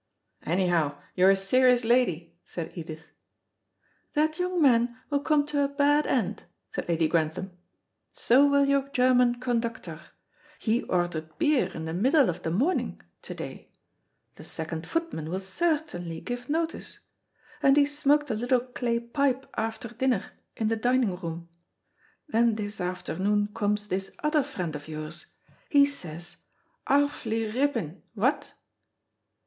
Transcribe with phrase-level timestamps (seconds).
[0.47, 3.03] "Anyhow, you're a serious lady," said Edith.
[4.15, 7.55] "That young man will come to a bad end," said Lady Grantham;
[8.11, 9.99] "so will your German conductor.
[10.57, 13.69] He ordered beer in the middle of the morning, to day
[14.37, 16.97] the second footman will certainly give notice
[17.61, 21.47] and he smoked a little clay pipe after dinner in the dining room.
[22.27, 25.27] Then this afternoon comes this other friend of yours.
[25.69, 26.37] He says,
[26.87, 28.55] 'Arfly rippin' what.'"